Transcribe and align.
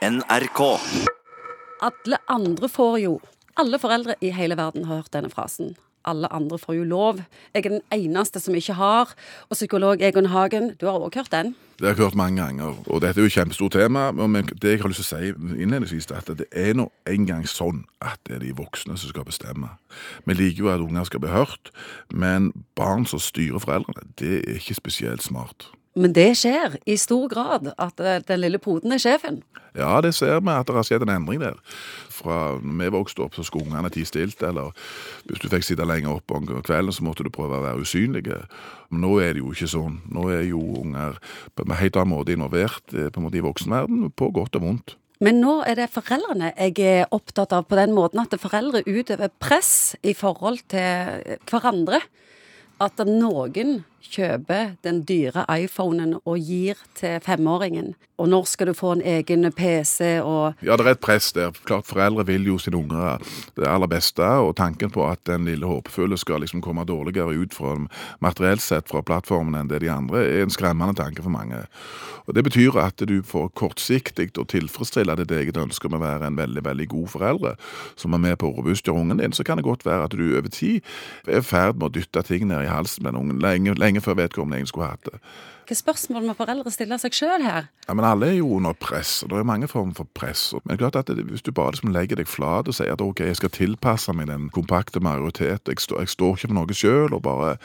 NRK. 0.00 0.60
Alle 1.84 2.16
andre 2.28 2.68
får 2.72 2.94
jo 3.02 3.18
Alle 3.60 3.76
foreldre 3.76 4.14
i 4.24 4.30
hele 4.32 4.56
verden 4.56 4.86
har 4.88 5.02
hørt 5.02 5.12
denne 5.12 5.28
frasen. 5.28 5.74
Alle 6.08 6.30
andre 6.32 6.56
får 6.58 6.78
jo 6.78 6.84
lov. 6.88 7.18
Jeg 7.52 7.66
er 7.66 7.74
den 7.74 7.82
eneste 7.92 8.40
som 8.40 8.54
ikke 8.56 8.78
har. 8.78 9.10
Og 9.50 9.58
psykolog 9.58 10.00
Egon 10.00 10.30
Hagen, 10.32 10.70
du 10.80 10.86
har 10.86 10.96
også 10.96 11.18
hørt 11.18 11.32
den? 11.32 11.52
Det 11.76 11.84
har 11.84 11.92
jeg 11.92 12.04
hørt 12.04 12.14
mange 12.14 12.40
ganger, 12.40 12.78
og 12.86 13.02
dette 13.02 13.20
er 13.20 13.26
jo 13.26 13.28
et 13.28 13.34
kjempestort 13.34 13.72
tema. 13.76 14.06
Men 14.12 14.48
det 14.62 14.70
jeg 14.70 14.80
har 14.80 14.88
lyst 14.88 15.02
til 15.04 15.18
å 15.18 15.20
si 15.20 15.60
innledningsvis, 15.60 16.08
er 16.08 16.22
at 16.22 16.32
det 16.38 16.46
er 16.52 16.72
nå 16.78 16.88
engang 17.04 17.44
sånn 17.44 17.82
at 18.00 18.16
det 18.24 18.38
er 18.38 18.44
de 18.46 18.54
voksne 18.56 18.96
som 18.96 19.12
skal 19.12 19.28
bestemme. 19.28 19.68
Vi 20.24 20.38
liker 20.38 20.64
jo 20.64 20.72
at 20.72 20.80
unger 20.80 21.04
skal 21.10 21.20
bli 21.20 21.34
hørt, 21.34 21.74
men 22.08 22.54
barn 22.80 23.04
som 23.04 23.20
styrer 23.20 23.60
foreldrene, 23.60 24.08
det 24.16 24.40
er 24.46 24.56
ikke 24.62 24.80
spesielt 24.80 25.26
smart. 25.26 25.68
Men 25.98 26.12
det 26.14 26.36
skjer 26.38 26.76
i 26.86 26.94
stor 27.00 27.26
grad, 27.30 27.72
at 27.74 28.00
eh, 28.00 28.20
den 28.28 28.44
lille 28.44 28.60
poden 28.62 28.94
er 28.94 29.02
sjefen. 29.02 29.40
Ja, 29.74 30.00
det 30.02 30.12
ser 30.14 30.38
vi 30.42 30.52
at 30.52 30.66
det 30.66 30.76
har 30.76 30.86
skjedd 30.86 31.06
en 31.06 31.14
endring 31.16 31.42
der. 31.42 31.58
Fra 32.10 32.58
når 32.62 32.78
vi 32.78 32.92
vokste 32.94 33.24
opp, 33.24 33.34
så 33.34 33.42
skulle 33.46 33.66
ungene 33.66 33.90
tie 33.90 34.06
stilt, 34.06 34.42
eller 34.46 34.70
hvis 35.26 35.42
du 35.42 35.48
fikk 35.50 35.66
sitte 35.66 35.86
lenger 35.86 36.18
oppe 36.18 36.38
om 36.38 36.46
kvelden, 36.46 36.94
så 36.94 37.06
måtte 37.06 37.26
du 37.26 37.32
prøve 37.34 37.58
å 37.58 37.64
være 37.64 37.82
usynlige. 37.82 38.38
Men 38.90 39.04
nå 39.06 39.16
er 39.22 39.34
det 39.34 39.42
jo 39.42 39.50
ikke 39.54 39.70
sånn. 39.70 40.00
Nå 40.14 40.28
er 40.34 40.46
jo 40.46 40.62
unger 40.82 41.18
på 41.54 41.66
en 41.66 41.78
helt 41.78 41.98
annen 41.98 42.14
måte 42.14 42.34
involvert 42.34 42.94
eh, 42.94 43.10
på 43.10 43.22
en 43.22 43.26
måte 43.26 43.40
i 43.42 43.46
voksenverden, 43.46 44.10
på 44.14 44.30
godt 44.34 44.58
og 44.60 44.66
vondt. 44.66 44.96
Men 45.20 45.42
nå 45.42 45.58
er 45.68 45.76
det 45.76 45.90
foreldrene 45.92 46.54
jeg 46.54 46.78
er 46.80 47.10
opptatt 47.12 47.52
av 47.52 47.66
på 47.68 47.76
den 47.76 47.92
måten 47.92 48.22
at 48.22 48.32
foreldre 48.40 48.80
utøver 48.86 49.28
press 49.42 49.92
i 50.00 50.14
forhold 50.16 50.62
til 50.72 51.40
hverandre. 51.50 52.00
At 52.80 53.02
noen 53.04 53.82
kjøper 54.02 54.76
den 54.84 55.02
dyre 55.08 55.44
iPhonen 55.48 56.16
og 56.24 56.38
gir 56.38 56.78
til 56.98 57.20
femåringen. 57.24 57.94
Og 58.20 58.28
når 58.28 58.44
skal 58.44 58.68
du 58.68 58.74
få 58.76 58.92
en 58.92 59.02
egen 59.02 59.48
PC 59.56 60.20
og 60.20 60.60
Ja, 60.62 60.76
det 60.76 60.84
er 60.86 60.92
et 60.92 61.00
press 61.00 61.32
der. 61.32 61.54
Klart 61.64 61.88
Foreldre 61.88 62.26
vil 62.26 62.44
jo 62.46 62.58
sine 62.60 62.76
unger 62.76 63.22
det 63.56 63.68
aller 63.68 63.88
beste, 63.88 64.22
og 64.22 64.56
tanken 64.56 64.92
på 64.92 65.06
at 65.08 65.24
den 65.26 65.44
lille 65.48 65.66
håpefulle 65.66 66.18
skal 66.20 66.44
liksom 66.44 66.60
komme 66.60 66.84
dårligere 66.84 67.32
ut 67.32 67.54
fra 67.56 67.78
materielt 68.20 68.60
sett 68.62 68.88
fra 68.92 69.00
plattformen 69.00 69.56
enn 69.56 69.70
det 69.72 69.80
de 69.80 69.90
andre, 69.90 70.20
er 70.20 70.44
en 70.44 70.52
skremmende 70.52 70.94
tanke 71.00 71.22
for 71.22 71.32
mange. 71.32 71.64
Og 72.30 72.34
Det 72.34 72.44
betyr 72.44 72.76
at 72.78 73.02
du 73.08 73.22
får 73.26 73.48
kortsiktig 73.58 74.28
å 74.38 74.44
tilfredsstille 74.46 75.16
ditt 75.18 75.32
eget 75.34 75.56
ønske 75.58 75.88
om 75.88 75.96
å 75.98 76.02
være 76.04 76.28
en 76.28 76.36
veldig 76.38 76.62
veldig 76.62 76.86
god 76.92 77.08
foreldre, 77.10 77.54
som 77.98 78.14
er 78.14 78.22
med 78.22 78.36
på 78.38 78.46
å 78.46 78.54
robustgjøre 78.54 79.00
ungen 79.00 79.18
din, 79.18 79.32
så 79.32 79.42
kan 79.42 79.58
det 79.58 79.66
godt 79.66 79.82
være 79.86 80.04
at 80.04 80.14
du 80.14 80.36
over 80.38 80.46
tid 80.46 80.78
er 81.26 81.40
i 81.40 81.42
ferd 81.42 81.80
med 81.80 81.88
å 81.88 81.94
dytte 81.96 82.22
ting 82.22 82.46
ned 82.46 82.68
i 82.68 82.70
halsen 82.70 83.02
med 83.02 83.18
ungen 83.18 83.42
lenge, 83.42 83.74
lenge 83.74 83.89
før 83.98 84.14
vedkommende 84.14 84.60
egentlig 84.60 84.70
skulle 84.70 84.92
hatt 84.92 85.08
det. 85.10 85.18
Hvilke 85.70 85.74
spørsmål 85.74 86.24
må 86.26 86.34
foreldre 86.34 86.70
stille 86.70 86.96
seg 86.98 87.14
sjøl 87.14 87.42
her? 87.46 87.66
Ja, 87.88 87.94
men 87.94 88.06
Alle 88.06 88.30
er 88.30 88.38
jo 88.38 88.56
under 88.56 88.72
press, 88.74 89.22
og 89.22 89.30
det 89.30 89.38
er 89.38 89.46
mange 89.46 89.68
former 89.70 89.94
for 89.94 90.06
press. 90.14 90.54
Men 90.64 90.78
klart 90.78 90.96
at 90.96 91.06
det, 91.06 91.26
Hvis 91.30 91.42
du 91.42 91.52
bare 91.52 91.70
liksom 91.74 91.92
legger 91.94 92.16
deg 92.16 92.26
flat 92.26 92.68
og 92.68 92.74
sier 92.74 92.92
at 92.92 93.00
ok, 93.00 93.20
jeg 93.26 93.36
skal 93.36 93.50
tilpasse 93.50 94.12
meg 94.12 94.26
den 94.30 94.48
kompakte 94.50 95.00
majoritet, 95.00 95.66
jeg, 95.66 95.78
stå, 95.78 95.98
jeg 95.98 96.08
står 96.08 96.36
ikke 96.36 96.48
for 96.48 96.58
noe 96.58 96.74
sjøl, 96.74 97.14
og 97.14 97.22
bare 97.22 97.56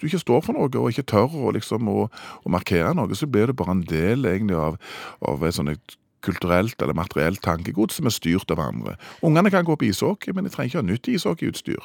du 0.00 0.06
ikke 0.06 0.18
står 0.18 0.42
for 0.46 0.52
noe 0.58 0.70
og 0.70 0.90
ikke 0.90 1.06
tør 1.06 1.34
å, 1.34 1.50
liksom, 1.54 1.88
å, 1.88 2.08
å 2.44 2.50
markere 2.50 2.94
noe, 2.94 3.14
så 3.14 3.26
blir 3.26 3.46
det 3.46 3.56
bare 3.56 3.74
en 3.74 3.86
del 3.86 4.26
egentlig 4.26 4.58
av, 4.58 4.78
av 5.22 5.42
et 5.42 5.54
sånt 5.54 5.98
kulturelt 6.24 6.82
eller 6.82 6.96
materielt 6.96 7.42
tankegods 7.44 7.98
som 7.98 8.08
er 8.08 8.14
styrt 8.14 8.50
av 8.50 8.60
andre. 8.62 8.96
Ungene 9.22 9.50
kan 9.50 9.66
gå 9.66 9.76
på 9.78 9.88
ishockey, 9.90 10.32
men 10.34 10.44
de 10.44 10.52
trenger 10.54 10.72
ikke 10.72 10.82
ha 10.82 10.86
nytt 10.88 11.10
ishockeyutstyr. 11.12 11.84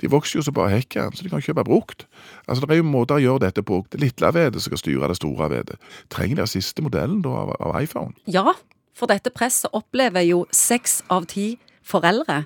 De 0.00 0.10
vokser 0.10 0.38
jo 0.38 0.46
så 0.46 0.54
bare 0.54 0.74
hekken, 0.76 1.14
så 1.14 1.26
de 1.26 1.32
kan 1.32 1.42
kjøpe 1.42 1.66
brukt. 1.68 2.06
Altså, 2.46 2.66
Det 2.66 2.76
er 2.76 2.82
jo 2.82 2.88
måter 2.88 3.18
å 3.18 3.22
gjøre 3.22 3.46
dette 3.46 3.62
på. 3.62 3.84
Det 3.90 4.00
lille 4.00 4.34
vedet 4.34 4.62
skal 4.62 4.78
styre 4.78 5.08
det 5.08 5.16
store 5.16 5.50
vedet. 5.50 5.78
Trenger 6.10 6.36
de 6.36 6.46
siste 6.46 6.82
modellen 6.82 7.22
da 7.22 7.28
av, 7.28 7.54
av 7.60 7.82
iPhone? 7.82 8.14
Ja, 8.26 8.54
for 8.94 9.06
dette 9.06 9.30
presset 9.30 9.70
opplever 9.72 10.26
jo 10.26 10.44
seks 10.50 11.02
av 11.08 11.26
ti 11.30 11.56
foreldre. 11.88 12.42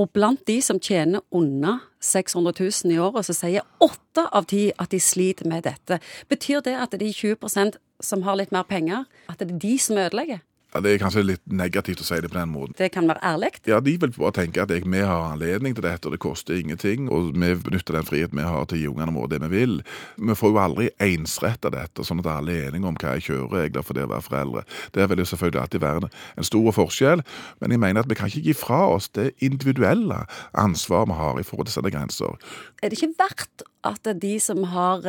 Og 0.00 0.10
blant 0.10 0.42
de 0.48 0.58
som 0.64 0.80
tjener 0.80 1.22
under 1.30 1.78
600 2.00 2.52
000 2.58 2.94
i 2.94 2.98
året, 2.98 3.26
så 3.26 3.36
sier 3.36 3.66
åtte 3.82 4.26
av 4.32 4.48
ti 4.50 4.70
at 4.78 4.90
de 4.90 5.00
sliter 5.00 5.48
med 5.48 5.66
dette. 5.68 6.00
Betyr 6.28 6.64
det 6.66 6.76
at 6.80 6.96
de 6.98 7.12
20% 7.12 7.78
som 8.00 8.24
har 8.24 8.38
litt 8.40 8.52
mer 8.52 8.64
penger, 8.68 9.04
at 9.28 9.40
det 9.40 9.50
er 9.50 9.60
de 9.60 9.74
som 9.78 9.98
ødelegger? 10.00 10.40
Ja, 10.74 10.80
Det 10.80 10.92
er 10.92 11.00
kanskje 11.02 11.24
litt 11.26 11.42
negativt 11.50 12.00
å 12.02 12.06
si 12.06 12.20
det 12.22 12.30
på 12.30 12.38
den 12.38 12.52
måten. 12.52 12.74
Det 12.78 12.92
kan 12.94 13.08
være 13.10 13.22
ærlig? 13.26 13.50
Ja, 13.66 13.80
De 13.80 13.96
vil 13.98 14.12
bare 14.14 14.32
tenke 14.32 14.62
at 14.62 14.70
jeg, 14.70 14.84
vi 14.86 14.98
har 15.02 15.32
anledning 15.32 15.74
til 15.74 15.82
dette, 15.82 16.06
og 16.06 16.14
det 16.14 16.20
koster 16.22 16.54
ingenting. 16.54 17.08
Og 17.10 17.32
vi 17.34 17.54
benytter 17.54 17.98
den 17.98 18.06
friheten 18.06 18.38
vi 18.38 18.46
har 18.46 18.68
til 18.70 18.78
å 18.78 18.80
gi 18.80 18.90
ungene 18.92 19.14
våre 19.14 19.32
det 19.32 19.40
vi 19.42 19.50
vil. 19.50 19.82
Vi 20.16 20.36
får 20.38 20.52
jo 20.54 20.60
aldri 20.62 20.90
ensretta 21.02 21.72
dette, 21.74 22.04
sånn 22.06 22.22
at 22.22 22.30
alle 22.30 22.54
er 22.54 22.68
enige 22.70 22.86
om 22.86 22.98
hva 23.00 23.16
er 23.16 23.24
kjøreregler 23.24 23.86
for 23.86 23.98
det 23.98 24.06
å 24.06 24.12
være 24.12 24.26
foreldre. 24.28 24.64
Det 24.94 25.08
vil 25.10 25.24
jo 25.24 25.28
selvfølgelig 25.32 25.62
alltid 25.64 25.84
være 25.86 26.12
en 26.36 26.48
stor 26.50 26.70
forskjell, 26.78 27.24
men 27.60 27.74
jeg 27.74 27.82
mener 27.82 28.04
at 28.04 28.10
vi 28.10 28.18
kan 28.20 28.30
ikke 28.30 28.46
gi 28.46 28.54
fra 28.54 28.84
oss 28.94 29.10
det 29.18 29.32
individuelle 29.42 30.22
ansvaret 30.54 31.10
vi 31.10 31.18
har 31.18 31.40
i 31.40 31.46
forhold 31.46 31.66
til 31.66 31.74
å 31.74 31.78
sette 31.80 31.94
grenser. 31.96 32.38
Er 32.82 32.92
det 32.92 33.00
ikke 33.00 33.16
verdt 33.18 33.66
at 33.90 34.14
de 34.22 34.32
som 34.38 34.62
har 34.70 35.02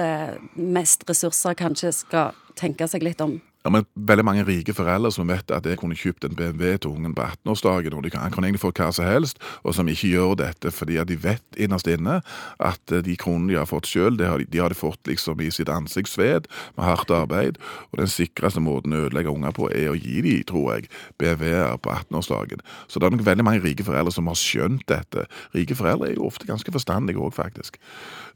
mest 0.55 1.05
ressurser, 1.09 1.53
kanskje 1.59 1.93
skal 1.93 2.35
tenke 2.57 2.87
seg 2.89 3.05
litt 3.05 3.21
om? 3.21 3.37
Ja, 3.61 3.69
men 3.69 3.85
Veldig 4.11 4.23
mange 4.25 4.43
rike 4.47 4.73
foreldre 4.73 5.11
som 5.13 5.29
vet 5.29 5.51
at 5.53 5.67
jeg 5.67 5.77
kunne 5.79 5.95
kjøpt 5.97 6.25
en 6.25 6.33
BMW 6.35 6.73
til 6.81 6.95
ungen 6.95 7.13
på 7.15 7.21
18-årsdagen, 7.21 7.93
og 7.93 8.03
de 8.03 8.09
kan, 8.09 8.31
kan 8.33 8.43
egentlig 8.43 8.63
få 8.63 8.71
hva 8.73 8.87
som 8.95 9.05
helst, 9.05 9.37
og 9.61 9.75
som 9.77 9.87
ikke 9.91 10.09
gjør 10.09 10.33
dette 10.39 10.71
fordi 10.73 10.97
at 10.97 11.09
de 11.11 11.17
vet 11.21 11.59
innerst 11.61 11.87
inne 11.91 12.17
at 12.59 12.93
de 13.05 13.15
kronene 13.21 13.53
de 13.53 13.59
har 13.59 13.69
fått 13.69 13.89
sjøl, 13.91 14.17
de, 14.17 14.25
de, 14.49 14.61
har 14.61 14.73
de 14.73 14.77
fått 14.77 15.07
liksom 15.07 15.43
i 15.45 15.51
sitt 15.53 15.69
ansiktsved 15.69 16.49
med 16.77 16.85
hardt 16.87 17.13
arbeid. 17.13 17.59
Og 17.91 18.01
den 18.01 18.09
sikreste 18.11 18.63
måten 18.63 18.95
å 18.97 19.03
ødelegge 19.05 19.31
unger 19.31 19.53
på, 19.55 19.69
er 19.69 19.91
å 19.93 19.99
gi 19.99 20.23
dem, 20.25 20.41
tror 20.49 20.67
jeg, 20.73 20.89
BMW-er 21.21 21.77
på 21.83 21.93
18-årsdagen. 21.93 22.65
Så 22.89 22.99
det 22.99 23.07
er 23.07 23.15
nok 23.15 23.27
veldig 23.29 23.45
mange 23.45 23.63
rike 23.63 23.85
foreldre 23.85 24.15
som 24.15 24.31
har 24.31 24.39
skjønt 24.39 24.87
dette. 24.89 25.27
Rike 25.55 25.77
foreldre 25.77 26.09
er 26.09 26.17
jo 26.17 26.25
ofte 26.31 26.49
ganske 26.49 26.73
forstandige 26.73 27.21
òg, 27.21 27.35
faktisk. 27.37 27.77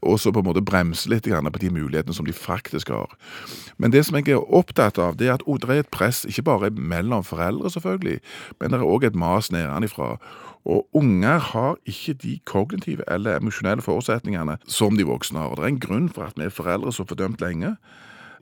Og 0.06 0.20
så 0.20 0.30
på 0.30 0.42
en 0.44 0.48
måte 0.48 0.64
bremse 0.64 1.10
litt 1.10 1.26
på 1.26 1.62
de 1.62 1.70
mulighetene 1.72 2.14
som 2.14 2.26
de 2.26 2.34
faktisk 2.36 2.92
har. 2.94 3.10
Men 3.78 3.90
det 3.90 4.04
som 4.06 4.16
jeg 4.18 4.30
er 4.30 4.54
opptatt 4.54 5.00
av, 5.02 5.15
det 5.18 5.28
er 5.28 5.34
at 5.34 5.46
det 5.46 5.70
er 5.70 5.84
et 5.84 5.92
press 5.92 6.24
ikke 6.24 6.42
bare 6.42 6.70
mellom 6.70 7.24
foreldre, 7.24 7.70
selvfølgelig, 7.70 8.20
men 8.60 8.70
det 8.70 8.80
er 8.80 8.86
òg 8.86 9.06
et 9.06 9.16
mas 9.16 9.52
nedenfra. 9.52 10.16
Og 10.66 10.88
unger 10.92 11.38
har 11.38 11.76
ikke 11.86 12.14
de 12.14 12.38
kognitive 12.44 13.04
eller 13.08 13.36
emosjonelle 13.36 13.82
forutsetningene 13.82 14.56
som 14.66 14.96
de 14.96 15.06
voksne 15.06 15.38
har. 15.38 15.52
Og 15.52 15.56
det 15.56 15.64
er 15.64 15.68
en 15.68 15.80
grunn 15.80 16.08
for 16.10 16.26
at 16.26 16.34
vi 16.36 16.48
er 16.48 16.54
foreldre 16.54 16.92
som 16.92 17.06
fordømt 17.06 17.40
lenge. 17.40 17.76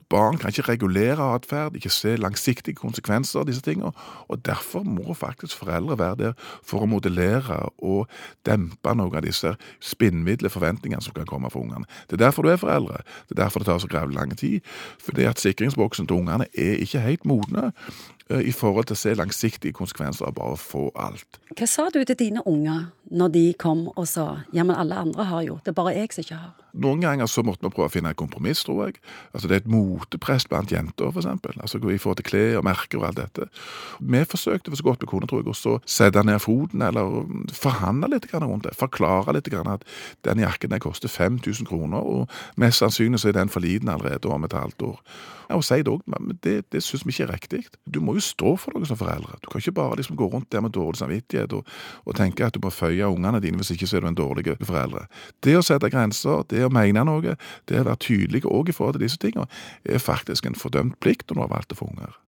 Barn 0.09 0.37
kan 0.37 0.49
ikke 0.49 0.67
regulere 0.69 1.33
atferd, 1.33 1.75
ikke 1.75 1.89
se 1.89 2.15
langsiktige 2.15 2.77
konsekvenser 2.77 3.41
av 3.41 3.47
disse 3.49 3.63
tingene. 3.65 3.91
Og 4.29 4.45
derfor 4.45 4.83
må 4.85 5.13
faktisk 5.17 5.57
foreldre 5.57 5.97
være 5.99 6.19
der 6.19 6.33
for 6.63 6.85
å 6.85 6.89
modellere 6.89 7.57
og 7.77 8.05
dempe 8.45 8.93
noen 8.95 9.17
av 9.17 9.25
disse 9.25 9.55
spinnvidle 9.81 10.51
forventningene 10.53 11.01
som 11.01 11.15
kan 11.15 11.29
komme 11.29 11.49
fra 11.49 11.63
ungene. 11.63 11.89
Det 12.09 12.19
er 12.19 12.27
derfor 12.27 12.45
du 12.45 12.51
er 12.53 12.61
foreldre. 12.61 13.01
Det 13.25 13.37
er 13.37 13.43
derfor 13.43 13.63
det 13.63 13.71
tar 13.71 13.81
så 13.81 13.89
grævlig 13.89 14.19
lang 14.19 14.35
tid. 14.37 14.61
Fordi 15.01 15.25
at 15.29 15.41
sikringsboksen 15.41 16.07
til 16.07 16.21
ungene 16.21 16.49
er 16.53 16.77
ikke 16.85 17.05
helt 17.05 17.25
modne 17.25 17.71
i 18.29 18.51
forhold 18.51 18.89
til 18.89 18.97
å 18.97 18.99
se 18.99 19.13
langsiktige 19.13 19.75
konsekvenser 19.77 20.25
av 20.25 20.33
bare 20.37 20.55
å 20.55 20.59
få 20.59 20.87
alt. 20.97 21.39
Hva 21.53 21.67
sa 21.69 21.89
du 21.93 22.01
til 22.01 22.17
dine 22.17 22.41
unger 22.49 22.87
når 23.13 23.33
de 23.35 23.43
kom 23.61 23.85
og 23.93 24.07
sa 24.09 24.41
ja, 24.53 24.63
men 24.63 24.73
alle 24.75 24.97
andre 24.97 25.27
har 25.29 25.43
jo, 25.45 25.59
det 25.63 25.73
er 25.73 25.77
bare 25.77 25.93
jeg 25.93 26.13
som 26.15 26.25
ikke 26.25 26.39
har? 26.39 26.53
Noen 26.75 26.99
ganger 26.99 27.29
så 27.31 27.39
måtte 27.45 27.63
vi 27.63 27.71
prøve 27.71 27.87
å 27.87 27.93
finne 27.93 28.11
et 28.11 28.19
kompromiss, 28.19 28.65
tror 28.67 28.81
jeg. 28.87 28.97
Altså 29.31 29.47
Det 29.47 29.55
er 29.55 29.61
et 29.61 29.69
motepress 29.71 30.47
blant 30.51 30.71
jenter, 30.73 31.07
eksempel. 31.07 31.55
Altså 31.63 31.79
I 31.79 31.99
forhold 32.01 32.19
til 32.19 32.27
klær 32.27 32.57
og 32.59 32.65
merker 32.67 32.99
og 32.99 33.05
alt 33.07 33.21
dette. 33.21 33.47
Vi 34.01 34.23
forsøkte 34.27 34.73
for 34.73 34.81
så 34.81 34.87
godt 34.89 35.05
vi 35.05 35.07
kunne, 35.07 35.29
tror 35.29 35.45
jeg, 35.45 35.53
å 35.55 35.77
sette 35.87 36.23
ned 36.27 36.41
foten, 36.43 36.83
eller 36.83 37.21
forhandle 37.55 38.11
litt 38.11 38.27
rundt 38.33 38.67
det. 38.67 38.75
Forklare 38.75 39.37
litt 39.37 39.47
at 39.55 39.87
den 40.27 40.43
jakken 40.43 40.73
den 40.73 40.83
koster 40.83 41.07
5000 41.07 41.69
kroner, 41.69 42.03
og 42.03 42.27
mest 42.59 42.83
sannsynlig 42.83 43.23
så 43.23 43.31
er 43.31 43.39
den 43.39 43.53
for 43.53 43.63
liten 43.63 43.89
allerede 43.89 44.27
om 44.27 44.43
et 44.43 44.53
halvt 44.53 44.89
år. 44.89 44.99
Ja, 45.49 45.55
og 45.55 45.63
si 45.63 45.77
det 45.77 45.91
òg, 45.91 46.01
men 46.09 46.39
det, 46.43 46.65
det 46.73 46.81
syns 46.83 47.05
vi 47.05 47.13
ikke 47.13 47.27
er 47.27 47.33
riktig. 47.35 47.63
Du 47.85 48.01
må 48.01 48.14
jo 48.17 48.23
stå 48.23 48.55
for 48.61 48.75
noe 48.75 48.87
som 48.87 48.99
foreldre. 48.99 49.37
Du 49.43 49.49
kan 49.51 49.63
ikke 49.63 49.75
bare 49.77 49.99
liksom 49.99 50.17
gå 50.19 50.29
rundt 50.31 50.49
der 50.53 50.63
med 50.65 50.75
dårlig 50.75 51.01
samvittighet 51.01 51.55
og, 51.57 51.69
og 52.05 52.17
tenke 52.17 52.45
at 52.47 52.55
du 52.55 52.61
må 52.63 52.73
føye 52.73 53.07
ungene 53.11 53.41
dine, 53.43 53.59
hvis 53.61 53.73
ikke 53.75 53.89
så 53.89 53.99
er 53.99 54.05
du 54.05 54.11
en 54.11 54.19
dårlig 54.19 54.47
foreldre. 54.61 55.05
Det 55.45 55.57
å 55.59 55.63
sette 55.65 55.91
grenser, 55.93 56.45
det 56.51 56.65
å 56.65 56.73
mene 56.73 57.05
noe, 57.07 57.35
det 57.69 57.81
å 57.81 57.87
være 57.87 58.03
tydelig 58.07 58.45
òg 58.49 58.71
i 58.71 58.77
forhold 58.77 58.97
til 58.97 59.07
disse 59.07 59.21
tingene, 59.21 59.49
er 59.85 60.03
faktisk 60.03 60.47
en 60.47 60.57
fordømt 60.59 60.99
plikt 61.03 61.29
når 61.29 61.39
du 61.39 61.45
har 61.45 61.55
valgt 61.57 61.75
å 61.75 61.81
få 61.81 61.91
unger. 61.93 62.15